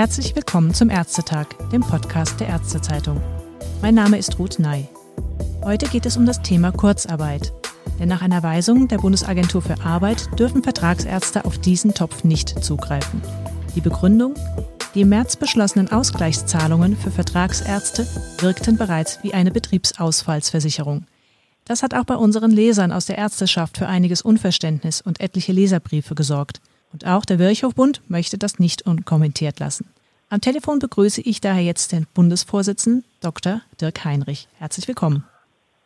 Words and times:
Herzlich 0.00 0.34
willkommen 0.34 0.72
zum 0.72 0.88
Ärztetag, 0.88 1.44
dem 1.72 1.82
Podcast 1.82 2.40
der 2.40 2.48
Ärztezeitung. 2.48 3.20
Mein 3.82 3.94
Name 3.94 4.16
ist 4.16 4.38
Ruth 4.38 4.58
Ney. 4.58 4.88
Heute 5.62 5.88
geht 5.88 6.06
es 6.06 6.16
um 6.16 6.24
das 6.24 6.40
Thema 6.40 6.72
Kurzarbeit. 6.72 7.52
Denn 7.98 8.08
nach 8.08 8.22
einer 8.22 8.42
Weisung 8.42 8.88
der 8.88 8.96
Bundesagentur 8.96 9.60
für 9.60 9.78
Arbeit 9.84 10.26
dürfen 10.38 10.62
Vertragsärzte 10.62 11.44
auf 11.44 11.58
diesen 11.58 11.92
Topf 11.92 12.24
nicht 12.24 12.64
zugreifen. 12.64 13.20
Die 13.74 13.82
Begründung? 13.82 14.36
Die 14.94 15.02
im 15.02 15.10
März 15.10 15.36
beschlossenen 15.36 15.92
Ausgleichszahlungen 15.92 16.96
für 16.96 17.10
Vertragsärzte 17.10 18.06
wirkten 18.38 18.78
bereits 18.78 19.18
wie 19.22 19.34
eine 19.34 19.50
Betriebsausfallsversicherung. 19.50 21.04
Das 21.66 21.82
hat 21.82 21.92
auch 21.92 22.04
bei 22.04 22.16
unseren 22.16 22.52
Lesern 22.52 22.90
aus 22.90 23.04
der 23.04 23.18
Ärzteschaft 23.18 23.76
für 23.76 23.86
einiges 23.86 24.22
Unverständnis 24.22 25.02
und 25.02 25.20
etliche 25.20 25.52
Leserbriefe 25.52 26.14
gesorgt. 26.14 26.62
Und 26.92 27.06
auch 27.06 27.24
der 27.24 27.38
Virchow-Bund 27.38 28.02
möchte 28.08 28.38
das 28.38 28.58
nicht 28.58 28.86
unkommentiert 28.86 29.60
lassen. 29.60 29.88
Am 30.28 30.40
Telefon 30.40 30.78
begrüße 30.78 31.22
ich 31.24 31.40
daher 31.40 31.62
jetzt 31.62 31.92
den 31.92 32.06
Bundesvorsitzenden 32.14 33.04
Dr. 33.20 33.62
Dirk 33.80 34.04
Heinrich. 34.04 34.48
Herzlich 34.58 34.86
willkommen. 34.86 35.24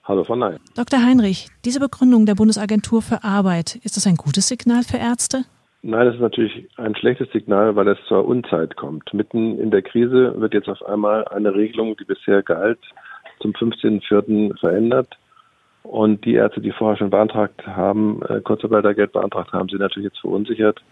Hallo 0.05 0.25
von 0.25 0.39
Nein. 0.39 0.59
Dr. 0.77 1.01
Heinrich, 1.01 1.49
diese 1.65 1.81
Begründung 1.81 2.27
der 2.27 2.35
Bundesagentur 2.35 3.01
für 3.01 3.25
Arbeit, 3.25 3.77
ist 3.77 3.97
das 3.97 4.07
ein 4.07 4.17
gutes 4.17 4.49
Signal 4.49 4.83
für 4.83 4.99
Ärzte? 4.99 5.45
Nein, 5.81 6.07
das 6.07 6.15
ist 6.17 6.21
natürlich 6.21 6.69
ein 6.77 6.95
schlechtes 6.95 7.31
Signal, 7.33 7.77
weil 7.77 7.89
es 7.89 7.99
zur 8.07 8.27
Unzeit 8.27 8.77
kommt. 8.77 9.13
Mitten 9.15 9.59
in 9.59 9.71
der 9.71 9.83
Krise 9.83 10.35
wird 10.39 10.53
jetzt 10.55 10.69
auf 10.69 10.83
einmal 10.83 11.27
eine 11.29 11.55
Regelung, 11.55 11.97
die 11.97 12.05
bisher 12.05 12.43
galt, 12.43 12.81
zum 13.41 13.53
15.04. 13.53 14.59
verändert. 14.59 15.17
Und 15.83 16.25
die 16.25 16.35
Ärzte, 16.35 16.63
die 16.63 16.73
vorher 16.73 16.97
schon 16.97 17.11
beantragt 17.11 17.67
haben, 17.67 18.23
äh, 18.29 18.41
Kurzarbeitergeld 18.41 19.13
beantragt 19.13 19.53
haben, 19.53 19.69
sind 19.69 19.81
natürlich 19.81 20.11
jetzt 20.11 20.21
verunsichert, 20.21 20.83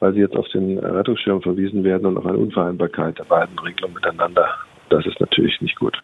weil 0.00 0.14
sie 0.14 0.20
jetzt 0.20 0.36
auf 0.36 0.48
den 0.48 0.78
Rettungsschirm 0.78 1.42
verwiesen 1.42 1.84
werden 1.84 2.06
und 2.06 2.16
auf 2.18 2.26
eine 2.26 2.38
Unvereinbarkeit 2.38 3.18
der 3.18 3.24
beiden 3.24 3.58
Regelungen 3.58 3.94
miteinander. 3.94 4.48
Das 4.90 5.06
ist 5.06 5.20
natürlich 5.20 5.60
nicht 5.60 5.78
gut. 5.78 5.98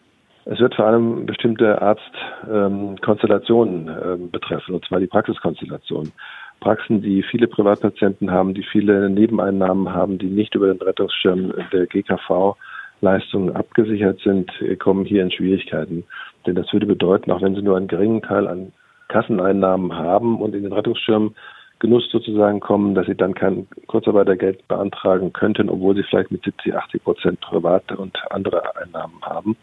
Es 0.45 0.59
wird 0.59 0.75
vor 0.75 0.87
allem 0.87 1.25
bestimmte 1.25 1.81
Arztkonstellationen 1.81 3.87
ähm, 3.87 4.29
betreffen, 4.29 4.75
und 4.75 4.85
zwar 4.85 4.99
die 4.99 5.07
Praxiskonstellation. 5.07 6.11
Praxen, 6.59 7.01
die 7.01 7.23
viele 7.23 7.47
Privatpatienten 7.47 8.29
haben, 8.31 8.53
die 8.53 8.63
viele 8.63 9.09
Nebeneinnahmen 9.09 9.93
haben, 9.93 10.17
die 10.17 10.27
nicht 10.27 10.55
über 10.55 10.67
den 10.67 10.81
Rettungsschirm 10.81 11.53
der 11.71 11.87
GKV 11.87 12.55
Leistungen 13.01 13.55
abgesichert 13.55 14.19
sind, 14.21 14.49
kommen 14.79 15.03
hier 15.03 15.23
in 15.23 15.31
Schwierigkeiten. 15.31 16.05
Denn 16.45 16.55
das 16.55 16.71
würde 16.71 16.85
bedeuten, 16.85 17.31
auch 17.31 17.41
wenn 17.41 17.55
sie 17.55 17.61
nur 17.61 17.75
einen 17.75 17.89
geringen 17.89 18.21
Teil 18.21 18.47
an 18.47 18.71
Kasseneinnahmen 19.09 19.93
haben 19.93 20.41
und 20.41 20.55
in 20.55 20.63
den 20.63 20.71
Rettungsschirm 20.71 21.35
Genuss 21.83 22.09
sozusagen 22.09 22.61
kommen, 22.61 22.95
dass 22.95 23.07
sie 23.07 23.15
dann 23.15 23.33
kein 23.33 23.67
Kurzarbeitergeld 23.87 24.65
beantragen 24.69 25.33
könnten, 25.33 25.69
obwohl 25.69 25.97
sie 25.97 26.03
vielleicht 26.03 26.31
mit 26.31 26.41
70, 26.41 26.73
80 26.73 27.03
Prozent 27.03 27.41
private 27.41 27.97
und 27.97 28.17
andere 28.31 28.73
Einnahmen 28.77 29.21
haben. 29.21 29.57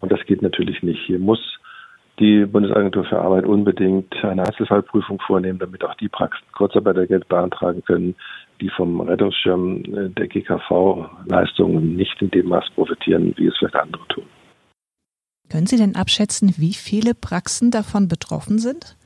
Und 0.00 0.10
das 0.10 0.24
geht 0.24 0.40
natürlich 0.40 0.82
nicht. 0.82 1.02
Hier 1.06 1.18
muss 1.18 1.58
die 2.20 2.46
Bundesagentur 2.46 3.04
für 3.04 3.18
Arbeit 3.18 3.44
unbedingt 3.44 4.14
eine 4.24 4.46
Einzelfallprüfung 4.46 5.20
vornehmen, 5.26 5.58
damit 5.58 5.84
auch 5.84 5.94
die 5.96 6.08
Praxen 6.08 6.42
Kurzarbeitergeld 6.52 7.28
beantragen 7.28 7.84
können, 7.84 8.14
die 8.62 8.70
vom 8.70 9.02
Rettungsschirm 9.02 9.84
äh, 9.84 10.08
der 10.08 10.26
GKV-Leistungen 10.26 11.96
nicht 11.96 12.16
in 12.22 12.30
dem 12.30 12.48
Maß 12.48 12.64
profitieren, 12.76 13.34
wie 13.36 13.48
es 13.48 13.58
vielleicht 13.58 13.76
andere 13.76 14.08
tun. 14.08 14.24
Können 15.50 15.66
Sie 15.66 15.76
denn 15.76 15.96
abschätzen, 15.96 16.54
wie 16.56 16.72
viele 16.72 17.12
Praxen 17.14 17.70
davon 17.70 18.08
betroffen 18.08 18.58
sind? 18.58 18.96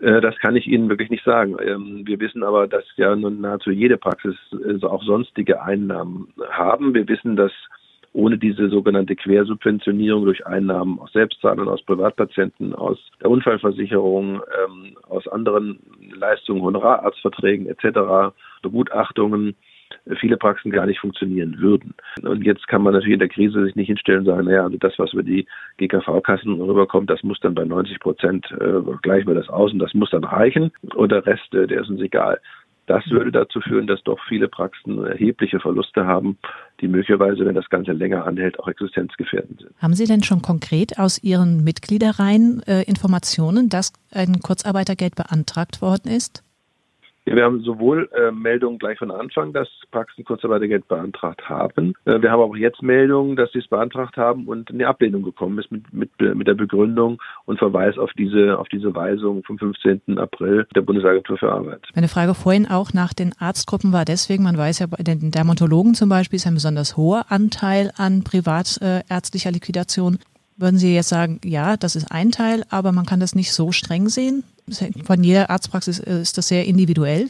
Äh, 0.00 0.20
das 0.20 0.36
kann 0.38 0.56
ich 0.56 0.66
Ihnen 0.66 0.88
wirklich 0.88 1.10
nicht 1.10 1.24
sagen. 1.24 1.56
Ähm, 1.62 2.02
wir 2.06 2.18
wissen 2.20 2.42
aber, 2.42 2.66
dass 2.66 2.84
ja 2.96 3.14
nun 3.14 3.40
nahezu 3.40 3.70
jede 3.70 3.96
Praxis 3.96 4.36
äh, 4.52 4.84
auch 4.84 5.02
sonstige 5.02 5.62
Einnahmen 5.62 6.28
haben. 6.50 6.94
Wir 6.94 7.06
wissen, 7.08 7.36
dass 7.36 7.52
ohne 8.12 8.38
diese 8.38 8.68
sogenannte 8.68 9.14
Quersubventionierung 9.14 10.24
durch 10.24 10.44
Einnahmen 10.44 10.98
aus 10.98 11.12
Selbstzahlern, 11.12 11.68
aus 11.68 11.82
Privatpatienten, 11.82 12.74
aus 12.74 12.98
der 13.22 13.30
Unfallversicherung, 13.30 14.42
ähm, 14.64 14.96
aus 15.08 15.28
anderen 15.28 15.78
Leistungen, 16.12 16.62
Honorararztverträgen 16.62 17.68
etc., 17.68 18.34
Begutachtungen, 18.62 19.54
viele 20.18 20.36
Praxen 20.36 20.70
gar 20.70 20.86
nicht 20.86 21.00
funktionieren 21.00 21.58
würden. 21.58 21.94
Und 22.22 22.44
jetzt 22.44 22.66
kann 22.68 22.82
man 22.82 22.92
natürlich 22.92 23.14
in 23.14 23.20
der 23.20 23.28
Krise 23.28 23.64
sich 23.64 23.76
nicht 23.76 23.88
hinstellen 23.88 24.20
und 24.20 24.26
sagen, 24.26 24.46
naja, 24.46 24.64
also 24.64 24.76
das, 24.78 24.98
was 24.98 25.12
über 25.12 25.22
die 25.22 25.46
GKV-Kassen 25.78 26.60
rüberkommt, 26.60 27.10
das 27.10 27.22
muss 27.22 27.40
dann 27.40 27.54
bei 27.54 27.64
90 27.64 28.00
Prozent, 28.00 28.46
äh, 28.60 28.80
gleichen 29.02 29.28
wir 29.28 29.34
das 29.34 29.48
aus 29.48 29.72
und 29.72 29.78
das 29.78 29.94
muss 29.94 30.10
dann 30.10 30.24
reichen 30.24 30.72
und 30.94 31.12
der 31.12 31.26
Rest, 31.26 31.54
äh, 31.54 31.66
der 31.66 31.82
ist 31.82 31.90
uns 31.90 32.00
egal. 32.00 32.40
Das 32.90 33.08
würde 33.08 33.30
dazu 33.30 33.60
führen, 33.60 33.86
dass 33.86 34.02
doch 34.02 34.18
viele 34.28 34.48
Praxen 34.48 35.04
erhebliche 35.04 35.60
Verluste 35.60 36.06
haben, 36.06 36.38
die 36.80 36.88
möglicherweise, 36.88 37.46
wenn 37.46 37.54
das 37.54 37.68
Ganze 37.68 37.92
länger 37.92 38.26
anhält, 38.26 38.58
auch 38.58 38.66
existenzgefährdend 38.66 39.60
sind. 39.60 39.70
Haben 39.78 39.94
Sie 39.94 40.06
denn 40.06 40.24
schon 40.24 40.42
konkret 40.42 40.98
aus 40.98 41.22
Ihren 41.22 41.62
Mitgliederreihen 41.62 42.64
äh, 42.66 42.82
Informationen, 42.82 43.68
dass 43.68 43.92
ein 44.10 44.40
Kurzarbeitergeld 44.40 45.14
beantragt 45.14 45.82
worden 45.82 46.10
ist? 46.10 46.42
Wir 47.36 47.44
haben 47.44 47.62
sowohl 47.62 48.08
äh, 48.12 48.32
Meldungen 48.32 48.78
gleich 48.78 48.98
von 48.98 49.10
Anfang, 49.10 49.52
dass 49.52 49.68
Praxen 49.92 50.24
Kurzarbeitergeld 50.24 50.88
beantragt 50.88 51.48
haben. 51.48 51.94
Äh, 52.04 52.20
wir 52.20 52.30
haben 52.30 52.40
auch 52.40 52.56
jetzt 52.56 52.82
Meldungen, 52.82 53.36
dass 53.36 53.52
sie 53.52 53.60
es 53.60 53.68
beantragt 53.68 54.16
haben 54.16 54.46
und 54.46 54.70
eine 54.70 54.88
Ablehnung 54.88 55.22
gekommen 55.22 55.58
ist 55.58 55.70
mit, 55.70 55.92
mit, 55.92 56.10
mit 56.20 56.46
der 56.46 56.54
Begründung 56.54 57.20
und 57.44 57.58
Verweis 57.58 57.98
auf 57.98 58.10
diese, 58.18 58.58
auf 58.58 58.68
diese 58.68 58.94
Weisung 58.94 59.44
vom 59.44 59.58
15. 59.58 60.18
April 60.18 60.66
der 60.74 60.82
Bundesagentur 60.82 61.38
für 61.38 61.52
Arbeit. 61.52 61.86
Meine 61.94 62.08
Frage 62.08 62.34
vorhin 62.34 62.66
auch 62.66 62.92
nach 62.92 63.14
den 63.14 63.32
Arztgruppen 63.38 63.92
war 63.92 64.04
deswegen, 64.04 64.42
man 64.42 64.58
weiß 64.58 64.80
ja, 64.80 64.86
bei 64.86 65.02
den 65.02 65.30
Dermatologen 65.30 65.94
zum 65.94 66.08
Beispiel 66.08 66.36
ist 66.36 66.46
ein 66.46 66.54
besonders 66.54 66.96
hoher 66.96 67.26
Anteil 67.28 67.92
an 67.96 68.24
privatärztlicher 68.24 69.52
Liquidation. 69.52 70.18
Würden 70.56 70.76
Sie 70.76 70.94
jetzt 70.94 71.08
sagen, 71.08 71.40
ja, 71.42 71.76
das 71.78 71.96
ist 71.96 72.12
ein 72.12 72.32
Teil, 72.32 72.64
aber 72.68 72.92
man 72.92 73.06
kann 73.06 73.18
das 73.18 73.34
nicht 73.34 73.52
so 73.52 73.72
streng 73.72 74.08
sehen? 74.08 74.44
Von 75.04 75.22
jeder 75.22 75.50
Arztpraxis 75.50 76.00
äh, 76.00 76.20
ist 76.20 76.38
das 76.38 76.48
sehr 76.48 76.66
individuell. 76.66 77.28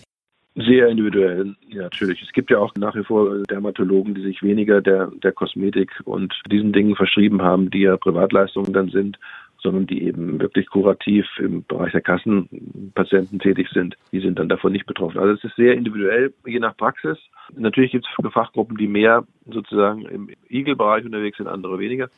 Sehr 0.57 0.89
individuell, 0.89 1.55
ja, 1.69 1.83
natürlich. 1.83 2.21
Es 2.23 2.33
gibt 2.33 2.51
ja 2.51 2.59
auch 2.59 2.75
nach 2.75 2.97
wie 2.97 3.05
vor 3.05 3.43
Dermatologen, 3.45 4.15
die 4.15 4.23
sich 4.23 4.43
weniger 4.43 4.81
der, 4.81 5.07
der 5.23 5.31
Kosmetik 5.33 5.91
und 6.05 6.35
diesen 6.51 6.73
Dingen 6.73 6.97
verschrieben 6.97 7.41
haben, 7.41 7.71
die 7.71 7.83
ja 7.83 7.97
Privatleistungen 7.97 8.73
dann 8.73 8.89
sind, 8.89 9.17
sondern 9.63 9.87
die 9.87 10.03
eben 10.03 10.41
wirklich 10.41 10.67
kurativ 10.69 11.27
im 11.39 11.65
Bereich 11.65 11.93
der 11.93 12.01
Kassenpatienten 12.01 13.39
tätig 13.39 13.69
sind. 13.73 13.97
Die 14.11 14.21
sind 14.21 14.39
dann 14.39 14.49
davon 14.49 14.73
nicht 14.73 14.87
betroffen. 14.87 15.19
Also 15.19 15.35
es 15.35 15.45
ist 15.45 15.57
sehr 15.57 15.75
individuell, 15.75 16.33
je 16.45 16.59
nach 16.59 16.77
Praxis. 16.77 17.19
Natürlich 17.55 17.93
gibt 17.93 18.07
es 18.07 18.33
Fachgruppen, 18.33 18.77
die 18.77 18.89
mehr 18.89 19.25
sozusagen 19.47 20.03
im 20.07 20.31
Igelbereich 20.49 21.05
unterwegs 21.05 21.37
sind, 21.37 21.47
andere 21.47 21.79
weniger. 21.79 22.09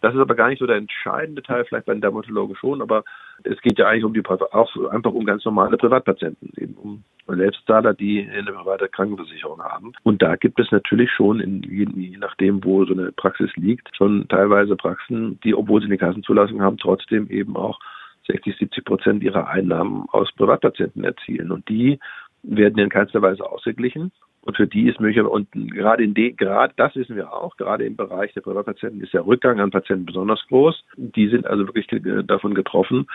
Das 0.00 0.14
ist 0.14 0.20
aber 0.20 0.34
gar 0.34 0.48
nicht 0.48 0.60
so 0.60 0.66
der 0.66 0.76
entscheidende 0.76 1.42
Teil, 1.42 1.64
vielleicht 1.64 1.86
bei 1.86 1.92
den 1.92 2.00
Dermatologen 2.00 2.56
schon, 2.56 2.80
aber 2.80 3.04
es 3.44 3.60
geht 3.60 3.78
ja 3.78 3.86
eigentlich 3.86 4.04
um 4.04 4.14
die 4.14 4.24
auch 4.26 4.76
einfach 4.90 5.12
um 5.12 5.24
ganz 5.24 5.44
normale 5.44 5.76
Privatpatienten, 5.76 6.52
eben 6.56 6.74
um 6.74 7.04
Selbstzahler, 7.26 7.94
die 7.94 8.28
eine 8.28 8.52
private 8.52 8.88
Krankenversicherung 8.88 9.60
haben. 9.60 9.92
Und 10.04 10.22
da 10.22 10.36
gibt 10.36 10.60
es 10.60 10.70
natürlich 10.70 11.10
schon, 11.10 11.40
in, 11.40 11.62
je 11.62 12.16
nachdem, 12.18 12.62
wo 12.64 12.84
so 12.84 12.92
eine 12.92 13.12
Praxis 13.12 13.50
liegt, 13.56 13.94
schon 13.96 14.28
teilweise 14.28 14.76
Praxen, 14.76 15.40
die, 15.42 15.54
obwohl 15.54 15.80
sie 15.80 15.86
eine 15.86 15.98
Kassenzulassung 15.98 16.62
haben, 16.62 16.78
trotzdem 16.78 17.28
eben 17.28 17.56
auch 17.56 17.78
60, 18.28 18.56
70 18.56 18.84
Prozent 18.84 19.22
ihrer 19.22 19.48
Einnahmen 19.48 20.06
aus 20.10 20.32
Privatpatienten 20.32 21.04
erzielen. 21.04 21.50
Und 21.50 21.68
die 21.68 21.98
werden 22.42 22.78
in 22.78 22.88
keinster 22.88 23.22
Weise 23.22 23.44
ausgeglichen. 23.44 24.12
Und 24.46 24.56
für 24.56 24.68
die 24.68 24.88
ist 24.88 25.00
möglich, 25.00 25.24
und 25.24 25.50
gerade 25.52 26.04
in 26.04 26.14
de, 26.14 26.30
gerade 26.30 26.72
das 26.76 26.94
wissen 26.94 27.16
wir 27.16 27.32
auch, 27.32 27.56
gerade 27.56 27.84
im 27.84 27.96
Bereich 27.96 28.32
der 28.32 28.42
Privatpatienten 28.42 29.02
ist 29.02 29.12
der 29.12 29.26
Rückgang 29.26 29.58
an 29.58 29.72
Patienten 29.72 30.06
besonders 30.06 30.40
groß. 30.46 30.84
Die 30.96 31.28
sind 31.28 31.48
also 31.48 31.66
wirklich 31.66 31.88
davon 32.26 32.54
getroffen. 32.54 33.08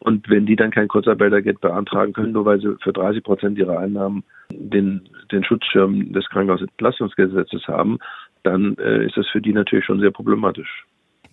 Und 0.00 0.28
wenn 0.28 0.44
die 0.44 0.56
dann 0.56 0.70
kein 0.70 0.88
Kurzarbeitergeld 0.88 1.62
beantragen 1.62 2.12
können, 2.12 2.32
nur 2.32 2.44
weil 2.44 2.60
sie 2.60 2.76
für 2.82 2.92
30 2.92 3.24
Prozent 3.24 3.58
ihrer 3.58 3.78
Einnahmen 3.78 4.24
den, 4.52 5.08
den 5.32 5.42
Schutzschirm 5.42 6.12
des 6.12 6.28
Krankenhausentlastungsgesetzes 6.28 7.66
haben, 7.66 7.98
dann 8.42 8.76
äh, 8.76 9.06
ist 9.06 9.16
das 9.16 9.26
für 9.28 9.40
die 9.40 9.54
natürlich 9.54 9.86
schon 9.86 10.00
sehr 10.00 10.10
problematisch. 10.10 10.84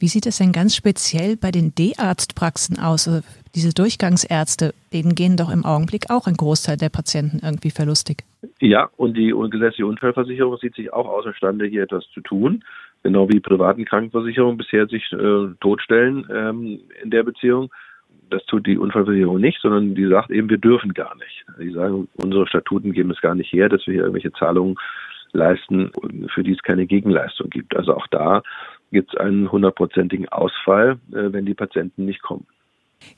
Wie 0.01 0.07
sieht 0.07 0.25
es 0.25 0.39
denn 0.39 0.51
ganz 0.51 0.75
speziell 0.75 1.37
bei 1.37 1.51
den 1.51 1.75
D-Arztpraxen 1.75 2.79
aus? 2.79 3.07
Also 3.07 3.21
diese 3.53 3.71
Durchgangsärzte, 3.71 4.73
denen 4.91 5.13
gehen 5.13 5.37
doch 5.37 5.53
im 5.53 5.63
Augenblick 5.63 6.09
auch 6.09 6.25
ein 6.25 6.33
Großteil 6.33 6.75
der 6.75 6.89
Patienten 6.89 7.37
irgendwie 7.45 7.69
verlustig. 7.69 8.23
Ja, 8.59 8.89
und 8.97 9.15
die 9.15 9.31
gesetzliche 9.51 9.85
Unfallversicherung 9.85 10.57
sieht 10.57 10.73
sich 10.73 10.91
auch 10.91 11.07
außerstande, 11.07 11.67
hier 11.67 11.83
etwas 11.83 12.03
zu 12.15 12.21
tun. 12.21 12.63
Genau 13.03 13.29
wie 13.29 13.39
privaten 13.39 13.85
Krankenversicherungen 13.85 14.57
bisher 14.57 14.87
sich 14.87 15.03
äh, 15.11 15.53
totstellen 15.59 16.27
ähm, 16.33 16.79
in 17.03 17.11
der 17.11 17.21
Beziehung. 17.21 17.69
Das 18.31 18.43
tut 18.45 18.65
die 18.65 18.79
Unfallversicherung 18.79 19.39
nicht, 19.39 19.61
sondern 19.61 19.93
die 19.93 20.07
sagt 20.07 20.31
eben, 20.31 20.49
wir 20.49 20.57
dürfen 20.57 20.95
gar 20.95 21.15
nicht. 21.17 21.45
Die 21.59 21.73
sagen, 21.73 22.07
unsere 22.15 22.47
Statuten 22.47 22.91
geben 22.91 23.11
es 23.11 23.21
gar 23.21 23.35
nicht 23.35 23.53
her, 23.53 23.69
dass 23.69 23.85
wir 23.85 23.93
hier 23.93 24.03
irgendwelche 24.03 24.31
Zahlungen 24.31 24.77
leisten, 25.31 25.91
für 26.33 26.41
die 26.41 26.53
es 26.53 26.63
keine 26.63 26.87
Gegenleistung 26.87 27.51
gibt. 27.51 27.75
Also 27.75 27.95
auch 27.95 28.07
da 28.07 28.41
gibt 28.91 29.13
es 29.13 29.19
einen 29.19 29.51
hundertprozentigen 29.51 30.29
Ausfall, 30.29 30.99
äh, 31.11 31.31
wenn 31.31 31.45
die 31.45 31.53
Patienten 31.53 32.05
nicht 32.05 32.21
kommen. 32.21 32.45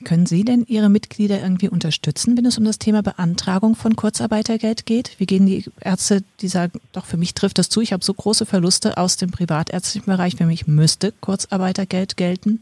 Können 0.06 0.26
Sie 0.26 0.46
denn 0.46 0.64
Ihre 0.68 0.90
Mitglieder 0.90 1.42
irgendwie 1.42 1.70
unterstützen, 1.70 2.38
wenn 2.38 2.46
es 2.46 2.58
um 2.58 2.64
das 2.64 2.80
Thema 2.80 3.04
Beantragung 3.04 3.76
von 3.76 3.96
Kurzarbeitergeld 3.96 4.86
geht? 4.86 5.20
Wie 5.20 5.26
gehen 5.26 5.46
die 5.46 5.66
Ärzte, 5.82 6.24
die 6.40 6.48
sagen, 6.48 6.80
doch 6.94 7.06
für 7.06 7.18
mich 7.18 7.34
trifft 7.34 7.58
das 7.58 7.70
zu, 7.70 7.82
ich 7.82 7.94
habe 7.94 8.04
so 8.04 8.14
große 8.14 8.46
Verluste 8.46 8.98
aus 8.98 9.18
dem 9.18 9.32
privatärztlichen 9.32 10.12
Bereich, 10.12 10.36
für 10.36 10.46
mich 10.46 10.68
müsste 10.68 11.12
Kurzarbeitergeld 11.20 12.18
gelten? 12.18 12.62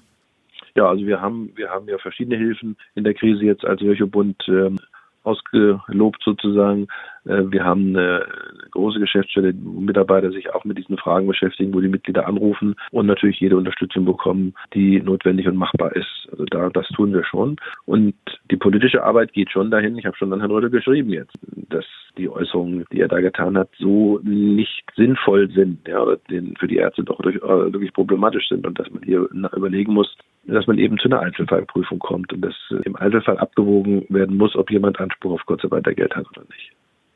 Ja, 0.75 0.87
also 0.87 1.05
wir 1.05 1.21
haben, 1.21 1.51
wir 1.55 1.69
haben 1.69 1.87
ja 1.87 1.97
verschiedene 1.97 2.37
Hilfen 2.37 2.77
in 2.95 3.03
der 3.03 3.13
Krise 3.13 3.43
jetzt 3.43 3.65
als 3.65 3.81
Virchow-Bund 3.81 4.41
ähm, 4.47 4.79
ausgelobt 5.23 6.21
sozusagen. 6.23 6.87
Äh, 7.25 7.43
wir 7.51 7.63
haben 7.63 7.89
eine 7.89 8.25
große 8.71 8.99
Geschäftsstelle, 8.99 9.53
wo 9.61 9.79
Mitarbeiter 9.79 10.31
sich 10.31 10.53
auch 10.53 10.63
mit 10.65 10.77
diesen 10.77 10.97
Fragen 10.97 11.27
beschäftigen, 11.27 11.73
wo 11.73 11.81
die 11.81 11.87
Mitglieder 11.87 12.27
anrufen 12.27 12.75
und 12.91 13.05
natürlich 13.05 13.39
jede 13.39 13.57
Unterstützung 13.57 14.05
bekommen, 14.05 14.53
die 14.73 15.01
notwendig 15.01 15.47
und 15.47 15.57
machbar 15.57 15.95
ist. 15.95 16.27
Also 16.31 16.45
da, 16.45 16.69
das 16.69 16.87
tun 16.89 17.13
wir 17.13 17.23
schon. 17.23 17.57
Und 17.85 18.15
die 18.49 18.57
politische 18.57 19.03
Arbeit 19.03 19.33
geht 19.33 19.51
schon 19.51 19.71
dahin. 19.71 19.97
Ich 19.97 20.05
habe 20.05 20.17
schon 20.17 20.31
an 20.33 20.39
Herrn 20.39 20.51
Röder 20.51 20.69
geschrieben 20.69 21.09
jetzt, 21.09 21.37
dass 21.69 21.85
die 22.17 22.29
Äußerungen, 22.29 22.85
die 22.91 22.99
er 22.99 23.07
da 23.07 23.19
getan 23.21 23.57
hat, 23.57 23.69
so 23.77 24.19
nicht 24.23 24.83
sinnvoll 24.95 25.49
sind, 25.51 25.87
ja, 25.87 26.01
oder 26.01 26.17
für 26.59 26.67
die 26.67 26.77
Ärzte 26.77 27.03
doch 27.03 27.19
durch, 27.21 27.37
äh, 27.37 27.73
wirklich 27.73 27.93
problematisch 27.93 28.47
sind 28.49 28.67
und 28.67 28.77
dass 28.79 28.89
man 28.91 29.03
hier 29.03 29.27
überlegen 29.55 29.93
muss, 29.93 30.15
dass 30.45 30.67
man 30.67 30.77
eben 30.77 30.97
zu 30.97 31.07
einer 31.07 31.21
Einzelfallprüfung 31.21 31.99
kommt 31.99 32.33
und 32.33 32.41
dass 32.41 32.55
im 32.83 32.95
Einzelfall 32.95 33.37
abgewogen 33.37 34.05
werden 34.09 34.37
muss, 34.37 34.55
ob 34.55 34.71
jemand 34.71 34.99
Anspruch 34.99 35.33
auf 35.33 35.45
Kurzarbeitergeld 35.45 36.15
hat 36.15 36.27
oder 36.29 36.43
nicht. 36.49 36.71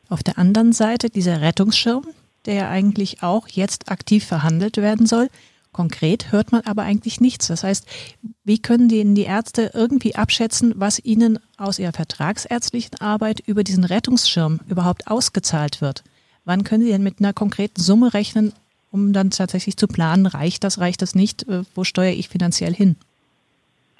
Auf 0.09 0.23
der 0.23 0.37
anderen 0.37 0.71
Seite 0.71 1.09
dieser 1.09 1.41
Rettungsschirm, 1.41 2.05
der 2.45 2.53
ja 2.53 2.69
eigentlich 2.69 3.23
auch 3.23 3.47
jetzt 3.47 3.91
aktiv 3.91 4.25
verhandelt 4.25 4.77
werden 4.77 5.05
soll. 5.05 5.29
Konkret 5.71 6.31
hört 6.31 6.51
man 6.51 6.61
aber 6.61 6.83
eigentlich 6.83 7.19
nichts. 7.19 7.47
Das 7.47 7.63
heißt, 7.63 7.85
wie 8.45 8.61
können 8.61 8.87
denen 8.87 9.13
die 9.13 9.23
Ärzte 9.23 9.71
irgendwie 9.73 10.15
abschätzen, 10.15 10.73
was 10.77 11.03
ihnen 11.03 11.39
aus 11.57 11.79
ihrer 11.79 11.91
vertragsärztlichen 11.91 13.01
Arbeit 13.01 13.41
über 13.45 13.63
diesen 13.63 13.83
Rettungsschirm 13.83 14.61
überhaupt 14.69 15.07
ausgezahlt 15.07 15.81
wird? 15.81 16.03
Wann 16.45 16.63
können 16.63 16.83
sie 16.83 16.91
denn 16.91 17.03
mit 17.03 17.19
einer 17.19 17.33
konkreten 17.33 17.81
Summe 17.81 18.13
rechnen, 18.13 18.53
um 18.91 19.11
dann 19.11 19.31
tatsächlich 19.31 19.75
zu 19.75 19.87
planen, 19.87 20.27
reicht 20.27 20.63
das, 20.63 20.79
reicht 20.79 21.01
das 21.01 21.15
nicht, 21.15 21.45
äh, 21.49 21.63
wo 21.73 21.83
steuere 21.83 22.13
ich 22.13 22.29
finanziell 22.29 22.73
hin? 22.73 22.95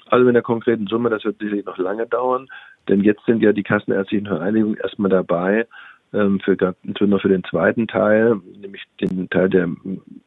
Also 0.08 0.24
mit 0.24 0.34
einer 0.34 0.42
konkreten 0.42 0.86
Summe, 0.86 1.10
das 1.10 1.24
wird 1.24 1.38
sicherlich 1.38 1.66
noch 1.66 1.76
lange 1.76 2.06
dauern, 2.06 2.48
denn 2.88 3.02
jetzt 3.02 3.24
sind 3.26 3.42
ja 3.42 3.52
die 3.52 3.64
kassenärztlichen 3.64 4.28
Vereinigungen 4.28 4.78
erstmal 4.78 5.10
dabei, 5.10 5.66
für, 6.10 6.74
nur 7.00 7.20
für 7.20 7.28
den 7.28 7.44
zweiten 7.44 7.86
Teil, 7.86 8.40
nämlich 8.60 8.82
den 9.00 9.28
Teil 9.30 9.48
der 9.48 9.68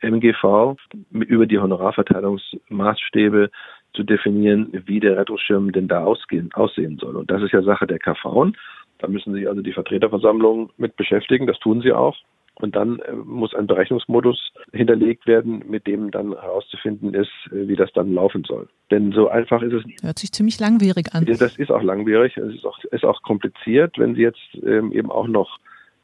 MGV, 0.01 0.75
über 1.11 1.45
die 1.45 1.59
Honorarverteilungsmaßstäbe 1.59 3.49
zu 3.93 4.03
definieren, 4.03 4.71
wie 4.85 4.99
der 4.99 5.17
Rettungsschirm 5.17 5.71
denn 5.71 5.87
da 5.87 6.03
ausgehen, 6.03 6.51
aussehen 6.53 6.97
soll. 6.99 7.15
Und 7.15 7.31
das 7.31 7.41
ist 7.41 7.53
ja 7.53 7.61
Sache 7.61 7.87
der 7.87 7.99
KV. 7.99 8.51
Da 8.99 9.07
müssen 9.07 9.33
sich 9.33 9.47
also 9.47 9.61
die 9.61 9.73
Vertreterversammlungen 9.73 10.69
mit 10.77 10.95
beschäftigen. 10.95 11.47
Das 11.47 11.59
tun 11.59 11.81
sie 11.81 11.93
auch. 11.93 12.15
Und 12.61 12.75
dann 12.75 12.99
äh, 12.99 13.13
muss 13.13 13.55
ein 13.55 13.67
Berechnungsmodus 13.67 14.51
hinterlegt 14.73 15.27
werden, 15.27 15.63
mit 15.69 15.87
dem 15.87 16.11
dann 16.11 16.33
herauszufinden 16.33 17.13
ist, 17.13 17.31
äh, 17.51 17.67
wie 17.67 17.75
das 17.75 17.91
dann 17.93 18.13
laufen 18.13 18.43
soll. 18.45 18.67
Denn 18.91 19.11
so 19.13 19.29
einfach 19.29 19.61
ist 19.61 19.73
es 19.73 19.85
nicht. 19.85 20.03
Hört 20.03 20.19
sich 20.19 20.31
ziemlich 20.31 20.59
langwierig 20.59 21.13
an. 21.13 21.25
Das 21.25 21.57
ist 21.57 21.71
auch 21.71 21.83
langwierig. 21.83 22.35
Es 22.37 22.55
ist 22.55 22.65
auch, 22.65 22.77
ist 22.91 23.05
auch 23.05 23.21
kompliziert, 23.21 23.97
wenn 23.97 24.15
Sie 24.15 24.21
jetzt 24.21 24.41
ähm, 24.63 24.91
eben 24.91 25.09
auch 25.09 25.27
noch 25.27 25.59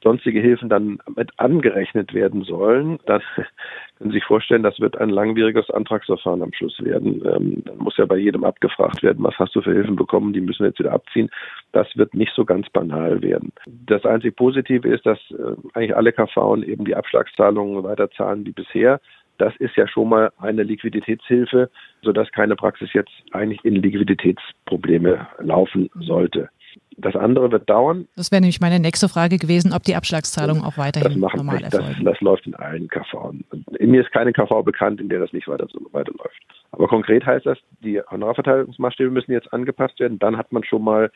sonstige 0.06 0.40
Hilfen 0.40 0.70
dann 0.70 1.00
mit 1.16 1.32
angerechnet 1.38 2.14
werden 2.14 2.44
sollen, 2.44 3.00
dann 3.08 3.22
können 3.98 4.12
Sie 4.12 4.18
sich 4.18 4.24
vorstellen, 4.24 4.62
das 4.62 4.80
wird 4.80 4.98
ein 5.00 5.10
langwieriges 5.10 5.70
Antragsverfahren 5.72 6.44
am 6.44 6.54
Schluss 6.54 6.80
werden. 6.84 7.24
Ähm, 7.26 7.64
dann 7.66 7.78
muss 7.80 7.98
ja 7.98 8.06
bei 8.06 8.18
jedem 8.18 8.44
abgefragt 8.44 9.02
werden, 9.02 9.24
was 9.24 9.38
hast 9.40 9.56
du 9.56 9.62
für 9.62 9.74
Hilfen 9.74 9.96
bekommen, 9.96 10.32
die 10.32 10.42
müssen 10.42 10.64
jetzt 10.64 10.78
wieder 10.78 10.94
abziehen. 10.94 11.30
Das 11.72 11.88
wird 11.96 12.14
nicht 12.14 12.34
so 12.36 12.46
ganz 12.46 12.70
banal 12.70 13.24
werden. 13.24 13.52
Das 13.66 14.06
einzig 14.06 14.36
Positive 14.36 14.88
ist, 14.88 15.08
dass 15.08 15.18
äh, 15.32 15.56
eigentlich 15.74 15.96
alle 15.96 16.14
KV 16.14 16.58
eben 16.64 16.86
die 16.86 16.96
Abschlagszahlungen 16.96 17.84
weiterzahlen 17.84 18.46
wie 18.46 18.52
bisher. 18.52 19.02
Das 19.40 19.56
ist 19.58 19.76
ja 19.76 19.88
schon 19.88 20.10
mal 20.10 20.32
eine 20.38 20.64
Liquiditätshilfe, 20.64 21.70
sodass 22.04 22.32
keine 22.32 22.56
Praxis 22.56 22.94
jetzt 22.94 23.12
eigentlich 23.32 23.66
in 23.66 23.76
Liquiditätsprobleme 23.76 25.28
laufen 25.40 25.90
sollte. 25.96 26.50
Das 26.98 27.16
andere 27.16 27.52
wird 27.52 27.70
dauern. 27.70 28.08
Das 28.16 28.32
wäre 28.32 28.42
nämlich 28.42 28.62
meine 28.62 28.80
nächste 28.80 29.10
Frage 29.10 29.38
gewesen, 29.38 29.74
ob 29.74 29.84
die 29.84 29.96
Abschlagszahlung 29.96 30.64
auch 30.64 30.78
weiterhin 30.78 31.10
das 31.10 31.18
machen, 31.18 31.38
normal 31.38 31.62
erfolgen. 31.62 32.06
Das, 32.06 32.14
das, 32.14 32.22
läuft 32.22 32.48
in 32.48 32.56
allen 32.56 32.88
KV. 32.88 33.34
In 33.80 33.92
mir 33.92 34.02
ist 34.02 34.12
keine 34.12 34.32
KV 34.32 34.64
bekannt, 34.64 35.02
in 35.02 35.10
der 35.10 35.20
das 35.20 35.34
nicht 35.34 35.48
weiter 35.48 35.68
so 35.72 35.80
weiterläuft. 35.92 36.42
Aber 36.72 36.88
konkret 36.88 37.26
heißt 37.26 37.46
das, 37.46 37.58
die 37.82 38.00
Honorarverteilungsmaßstäbe 38.00 39.12
müssen 39.12 39.34
jetzt 39.34 39.52
angepasst 39.54 40.00
werden. 40.00 40.20
Dann 40.20 40.38
hat 40.38 40.52
man 40.54 40.64
schon 40.64 40.84
mal, 40.84 41.12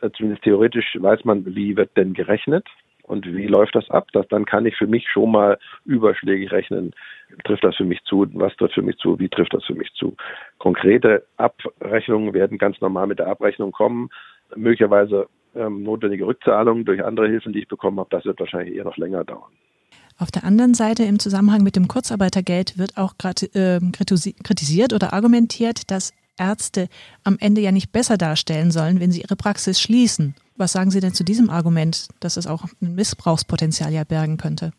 äh, 0.00 0.10
zumindest 0.16 0.44
theoretisch 0.44 0.96
weiß 0.98 1.24
man, 1.24 1.44
wie 1.44 1.76
wird 1.76 1.96
denn 1.96 2.14
gerechnet 2.14 2.66
und 3.02 3.26
wie 3.26 3.46
läuft 3.46 3.74
das 3.74 3.88
ab. 3.90 4.08
Das, 4.12 4.26
dann 4.28 4.44
kann 4.44 4.66
ich 4.66 4.76
für 4.76 4.86
mich 4.86 5.08
schon 5.08 5.32
mal 5.32 5.58
überschlägig 5.84 6.52
rechnen. 6.52 6.92
Trifft 7.44 7.64
das 7.64 7.76
für 7.76 7.84
mich 7.84 8.02
zu? 8.04 8.26
Was 8.34 8.54
trifft 8.56 8.74
für 8.74 8.82
mich 8.82 8.96
zu? 8.98 9.18
Wie 9.18 9.28
trifft 9.28 9.54
das 9.54 9.64
für 9.64 9.74
mich 9.74 9.92
zu? 9.94 10.16
Konkrete 10.58 11.24
Abrechnungen 11.36 12.34
werden 12.34 12.58
ganz 12.58 12.80
normal 12.80 13.06
mit 13.06 13.18
der 13.18 13.26
Abrechnung 13.26 13.72
kommen 13.72 14.10
möglicherweise 14.54 15.26
ähm, 15.54 15.82
notwendige 15.82 16.26
Rückzahlungen 16.26 16.84
durch 16.84 17.04
andere 17.04 17.28
Hilfen, 17.28 17.52
die 17.52 17.60
ich 17.60 17.68
bekommen 17.68 17.98
habe, 17.98 18.10
das 18.10 18.24
wird 18.24 18.38
wahrscheinlich 18.38 18.76
eher 18.76 18.84
noch 18.84 18.96
länger 18.96 19.24
dauern. 19.24 19.50
Auf 20.18 20.30
der 20.30 20.44
anderen 20.44 20.74
Seite 20.74 21.04
im 21.04 21.18
Zusammenhang 21.18 21.62
mit 21.62 21.76
dem 21.76 21.88
Kurzarbeitergeld 21.88 22.78
wird 22.78 22.96
auch 22.96 23.18
gerade 23.18 23.46
äh, 23.54 23.80
kritisiert 24.42 24.94
oder 24.94 25.12
argumentiert, 25.12 25.90
dass 25.90 26.12
Ärzte 26.38 26.88
am 27.24 27.36
Ende 27.40 27.60
ja 27.60 27.72
nicht 27.72 27.92
besser 27.92 28.16
darstellen 28.16 28.70
sollen, 28.70 29.00
wenn 29.00 29.10
sie 29.10 29.22
ihre 29.22 29.36
Praxis 29.36 29.80
schließen. 29.80 30.34
Was 30.56 30.72
sagen 30.72 30.90
Sie 30.90 31.00
denn 31.00 31.12
zu 31.12 31.22
diesem 31.22 31.50
Argument, 31.50 32.08
dass 32.20 32.38
es 32.38 32.46
auch 32.46 32.64
ein 32.80 32.94
Missbrauchspotenzial 32.94 33.92
ja 33.92 34.04
bergen 34.04 34.38
könnte? 34.38 34.72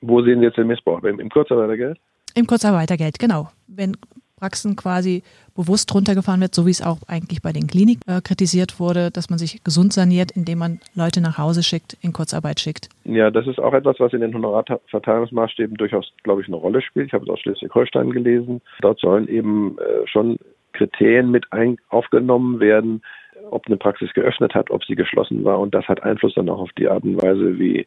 Wo 0.00 0.22
sehen 0.22 0.40
Sie 0.40 0.46
jetzt 0.46 0.56
den 0.56 0.66
Missbrauch? 0.66 1.02
Im, 1.02 1.20
im 1.20 1.28
Kurzarbeitergeld? 1.28 1.98
Im 2.34 2.46
Kurzarbeitergeld, 2.46 3.18
genau. 3.18 3.50
Wenn 3.66 3.96
Praxen 4.40 4.74
quasi 4.74 5.22
bewusst 5.54 5.94
runtergefahren 5.94 6.40
wird, 6.40 6.54
so 6.54 6.66
wie 6.66 6.70
es 6.70 6.82
auch 6.82 6.98
eigentlich 7.06 7.42
bei 7.42 7.52
den 7.52 7.66
Kliniken 7.66 8.02
äh, 8.10 8.20
kritisiert 8.22 8.80
wurde, 8.80 9.10
dass 9.10 9.28
man 9.28 9.38
sich 9.38 9.62
gesund 9.62 9.92
saniert, 9.92 10.30
indem 10.32 10.58
man 10.58 10.80
Leute 10.94 11.20
nach 11.20 11.38
Hause 11.38 11.62
schickt, 11.62 11.96
in 12.00 12.12
Kurzarbeit 12.12 12.60
schickt. 12.60 12.88
Ja, 13.04 13.30
das 13.30 13.46
ist 13.46 13.58
auch 13.58 13.74
etwas, 13.74 14.00
was 14.00 14.12
in 14.12 14.20
den 14.20 14.34
Honorarverteilungsmaßstäben 14.34 15.76
durchaus, 15.76 16.12
glaube 16.22 16.40
ich, 16.40 16.48
eine 16.48 16.56
Rolle 16.56 16.80
spielt. 16.80 17.08
Ich 17.08 17.12
habe 17.12 17.24
es 17.24 17.30
aus 17.30 17.40
Schleswig-Holstein 17.40 18.10
gelesen. 18.10 18.62
Dort 18.80 19.00
sollen 19.00 19.28
eben 19.28 19.76
äh, 19.78 20.06
schon 20.06 20.38
Kriterien 20.72 21.30
mit 21.30 21.52
ein 21.52 21.76
aufgenommen 21.90 22.60
werden, 22.60 23.02
ob 23.50 23.66
eine 23.66 23.76
Praxis 23.76 24.12
geöffnet 24.14 24.54
hat, 24.54 24.70
ob 24.70 24.84
sie 24.84 24.94
geschlossen 24.94 25.44
war. 25.44 25.60
Und 25.60 25.74
das 25.74 25.86
hat 25.88 26.02
Einfluss 26.02 26.34
dann 26.34 26.48
auch 26.48 26.60
auf 26.60 26.70
die 26.78 26.88
Art 26.88 27.02
und 27.02 27.20
Weise, 27.22 27.58
wie 27.58 27.86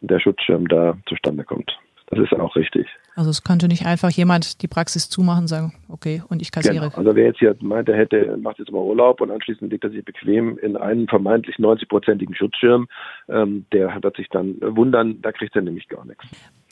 der 0.00 0.18
Schutzschirm 0.18 0.66
da 0.66 0.96
zustande 1.06 1.44
kommt. 1.44 1.78
Das 2.12 2.20
ist 2.20 2.34
auch 2.34 2.54
richtig. 2.56 2.86
Also 3.14 3.30
es 3.30 3.42
könnte 3.42 3.68
nicht 3.68 3.86
einfach 3.86 4.10
jemand 4.10 4.60
die 4.60 4.68
Praxis 4.68 5.08
zumachen 5.08 5.44
und 5.44 5.48
sagen, 5.48 5.72
okay, 5.88 6.22
und 6.28 6.42
ich 6.42 6.52
kassiere. 6.52 6.90
Genau. 6.90 6.94
Also 6.94 7.16
wer 7.16 7.24
jetzt 7.24 7.38
hier 7.38 7.56
meint, 7.60 7.88
er 7.88 7.96
hätte, 7.96 8.36
macht 8.36 8.58
jetzt 8.58 8.70
mal 8.70 8.80
Urlaub 8.80 9.22
und 9.22 9.30
anschließend 9.30 9.70
legt 9.72 9.84
er 9.84 9.90
sich 9.90 10.04
bequem 10.04 10.58
in 10.58 10.76
einen 10.76 11.08
vermeintlich 11.08 11.56
90-prozentigen 11.56 12.34
Schutzschirm, 12.34 12.86
ähm, 13.30 13.64
der 13.72 14.02
wird 14.02 14.16
sich 14.16 14.28
dann 14.28 14.56
wundern, 14.60 15.22
da 15.22 15.32
kriegt 15.32 15.56
er 15.56 15.62
nämlich 15.62 15.88
gar 15.88 16.04
nichts. 16.04 16.22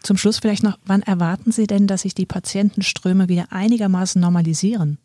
Zum 0.03 0.19
Schluss 0.19 0.39
vielleicht 0.39 0.63
noch, 0.63 0.79
wann 0.85 1.01
erwarten 1.01 1.53
Sie 1.53 1.67
denn, 1.67 1.87
dass 1.87 2.03
sich 2.03 2.15
die 2.15 2.27
Patientenströme 2.27 3.31
wieder 3.31 3.47
einigermaßen 3.51 4.21
normalisieren? 4.21 4.99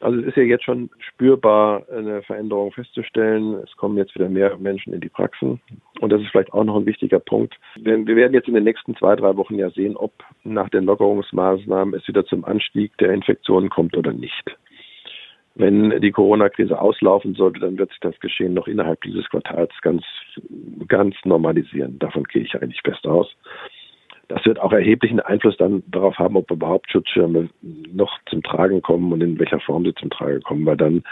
Also 0.00 0.18
es 0.20 0.26
ist 0.26 0.36
ja 0.36 0.42
jetzt 0.42 0.64
schon 0.64 0.90
spürbar 0.98 1.84
eine 1.90 2.22
Veränderung 2.22 2.72
festzustellen. 2.72 3.54
Es 3.64 3.74
kommen 3.76 3.96
jetzt 3.96 4.14
wieder 4.14 4.28
mehr 4.28 4.56
Menschen 4.58 4.92
in 4.92 5.00
die 5.00 5.08
Praxen. 5.08 5.60
Und 6.00 6.12
das 6.12 6.20
ist 6.20 6.30
vielleicht 6.30 6.52
auch 6.52 6.64
noch 6.64 6.76
ein 6.76 6.86
wichtiger 6.86 7.18
Punkt. 7.18 7.54
Wir 7.76 8.06
werden 8.06 8.34
jetzt 8.34 8.48
in 8.48 8.54
den 8.54 8.64
nächsten 8.64 8.94
zwei, 8.96 9.16
drei 9.16 9.36
Wochen 9.36 9.54
ja 9.56 9.70
sehen, 9.70 9.96
ob 9.96 10.12
nach 10.44 10.68
den 10.68 10.84
Lockerungsmaßnahmen 10.84 11.94
es 11.94 12.06
wieder 12.08 12.26
zum 12.26 12.44
Anstieg 12.44 12.96
der 12.98 13.12
Infektionen 13.12 13.70
kommt 13.70 13.96
oder 13.96 14.12
nicht. 14.12 14.56
Wenn 15.54 16.02
die 16.02 16.12
Corona-Krise 16.12 16.78
auslaufen 16.78 17.34
sollte, 17.34 17.60
dann 17.60 17.78
wird 17.78 17.88
sich 17.88 18.00
das 18.00 18.18
Geschehen 18.20 18.52
noch 18.52 18.68
innerhalb 18.68 19.00
dieses 19.00 19.26
Quartals 19.30 19.72
ganz, 19.80 20.04
ganz 20.86 21.16
normalisieren. 21.24 21.98
Davon 21.98 22.24
gehe 22.24 22.42
ich 22.42 22.54
eigentlich 22.54 22.82
fest 22.82 23.06
aus. 23.06 23.34
Das 24.28 24.44
wird 24.44 24.58
auch 24.58 24.72
erheblichen 24.72 25.20
Einfluss 25.20 25.56
dann 25.56 25.82
darauf 25.86 26.18
haben, 26.18 26.36
ob 26.36 26.50
überhaupt 26.50 26.90
Schutzschirme 26.90 27.48
noch 27.92 28.18
zum 28.28 28.42
Tragen 28.42 28.82
kommen 28.82 29.12
und 29.12 29.22
in 29.22 29.38
welcher 29.38 29.60
Form 29.60 29.84
sie 29.84 29.94
zum 29.94 30.10
Tragen 30.10 30.42
kommen, 30.42 30.66
weil 30.66 30.76
dann 30.76 31.02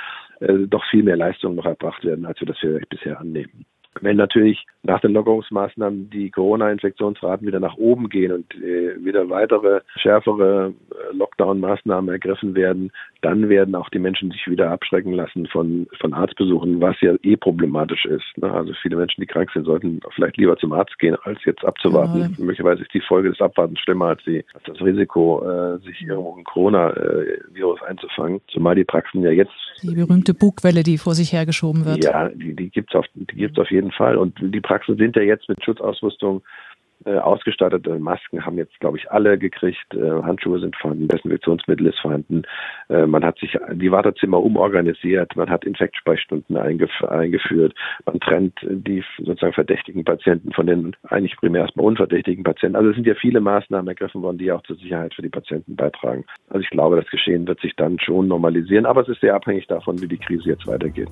äh, 0.40 0.66
doch 0.68 0.84
viel 0.90 1.02
mehr 1.02 1.16
Leistungen 1.16 1.56
noch 1.56 1.66
erbracht 1.66 2.04
werden, 2.04 2.26
als 2.26 2.40
wir 2.40 2.46
das 2.46 2.58
vielleicht 2.58 2.88
bisher 2.88 3.20
annehmen. 3.20 3.66
Wenn 4.00 4.16
natürlich 4.16 4.66
nach 4.82 5.00
den 5.00 5.12
Lockerungsmaßnahmen 5.12 6.10
die 6.10 6.30
Corona-Infektionsraten 6.30 7.46
wieder 7.46 7.60
nach 7.60 7.76
oben 7.76 8.08
gehen 8.08 8.32
und 8.32 8.54
äh, 8.56 9.02
wieder 9.02 9.30
weitere 9.30 9.80
schärfere 9.96 10.74
äh, 10.90 11.16
Lockdown-Maßnahmen 11.16 12.10
ergriffen 12.10 12.54
werden, 12.54 12.92
dann 13.22 13.48
werden 13.48 13.74
auch 13.74 13.88
die 13.88 13.98
Menschen 13.98 14.30
sich 14.30 14.46
wieder 14.46 14.70
abschrecken 14.70 15.14
lassen 15.14 15.46
von, 15.46 15.86
von 15.98 16.12
Arztbesuchen, 16.12 16.80
was 16.82 17.00
ja 17.00 17.14
eh 17.22 17.36
problematisch 17.36 18.04
ist. 18.04 18.36
Ne? 18.36 18.52
Also 18.52 18.74
viele 18.82 18.96
Menschen, 18.96 19.22
die 19.22 19.26
krank 19.26 19.50
sind, 19.52 19.64
sollten 19.64 20.00
vielleicht 20.14 20.36
lieber 20.36 20.58
zum 20.58 20.74
Arzt 20.74 20.98
gehen, 20.98 21.16
als 21.22 21.42
jetzt 21.46 21.64
abzuwarten. 21.64 22.20
Ja. 22.20 22.28
Möglicherweise 22.36 22.82
ist 22.82 22.92
die 22.92 23.00
Folge 23.00 23.30
des 23.30 23.40
Abwartens 23.40 23.80
schlimmer 23.80 24.08
als, 24.08 24.22
die, 24.24 24.44
als 24.52 24.64
das 24.64 24.80
Risiko, 24.82 25.42
äh, 25.48 25.78
sich 25.78 26.02
irgendwo 26.02 26.36
ein 26.36 26.44
Corona-Virus 26.44 27.82
einzufangen. 27.82 28.42
Zumal 28.48 28.74
die 28.74 28.84
Praxen 28.84 29.22
ja 29.22 29.30
jetzt. 29.30 29.52
Die 29.82 29.94
berühmte 29.94 30.34
Bugwelle, 30.34 30.82
die 30.82 30.98
vor 30.98 31.14
sich 31.14 31.32
hergeschoben 31.32 31.86
wird. 31.86 32.04
Ja, 32.04 32.28
die, 32.28 32.54
die 32.54 32.68
gibt 32.68 32.90
es 32.90 32.96
auf, 32.96 33.06
die 33.14 33.36
gibt's 33.36 33.58
auf 33.58 33.70
jeden 33.84 33.92
Fall. 33.92 34.16
Und 34.16 34.36
die 34.40 34.60
Praxen 34.60 34.96
sind 34.96 35.16
ja 35.16 35.22
jetzt 35.22 35.48
mit 35.48 35.62
Schutzausrüstung 35.64 36.42
äh, 37.04 37.18
ausgestattete 37.18 37.98
Masken 37.98 38.44
haben 38.44 38.56
jetzt, 38.56 38.78
glaube 38.80 38.98
ich, 38.98 39.10
alle 39.10 39.38
gekriegt. 39.38 39.94
Äh, 39.94 40.22
Handschuhe 40.22 40.58
sind 40.58 40.74
vorhanden, 40.76 41.08
Desinfektionsmittel 41.08 41.86
ist 41.86 41.98
vorhanden. 42.00 42.42
Äh, 42.88 43.06
man 43.06 43.24
hat 43.24 43.38
sich 43.38 43.56
die 43.72 43.90
Wartezimmer 43.90 44.42
umorganisiert, 44.42 45.36
man 45.36 45.50
hat 45.50 45.64
Infektsprechstunden 45.64 46.56
eingef 46.56 46.90
eingeführt, 47.04 47.74
man 48.06 48.20
trennt 48.20 48.58
die 48.62 49.04
sozusagen 49.18 49.52
verdächtigen 49.52 50.04
Patienten 50.04 50.52
von 50.52 50.66
den 50.66 50.96
eigentlich 51.08 51.36
primär 51.36 51.62
erstmal 51.62 51.86
unverdächtigen 51.86 52.44
Patienten. 52.44 52.76
Also 52.76 52.90
es 52.90 52.96
sind 52.96 53.06
ja 53.06 53.14
viele 53.14 53.40
Maßnahmen 53.40 53.88
ergriffen 53.88 54.22
worden, 54.22 54.38
die 54.38 54.50
auch 54.50 54.62
zur 54.62 54.76
Sicherheit 54.76 55.14
für 55.14 55.22
die 55.22 55.28
Patienten 55.28 55.76
beitragen. 55.76 56.24
Also 56.48 56.60
ich 56.60 56.70
glaube, 56.70 56.96
das 56.96 57.10
Geschehen 57.10 57.46
wird 57.46 57.60
sich 57.60 57.76
dann 57.76 57.98
schon 58.00 58.28
normalisieren, 58.28 58.86
aber 58.86 59.02
es 59.02 59.08
ist 59.08 59.20
sehr 59.20 59.34
abhängig 59.34 59.66
davon, 59.66 60.00
wie 60.00 60.08
die 60.08 60.18
Krise 60.18 60.50
jetzt 60.50 60.66
weitergeht. 60.66 61.10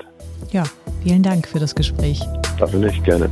Ja, 0.52 0.64
vielen 1.02 1.22
Dank 1.22 1.46
für 1.46 1.58
das 1.58 1.74
Gespräch. 1.74 2.20
Dafür 2.58 2.80
nicht, 2.80 3.04
gerne. 3.04 3.28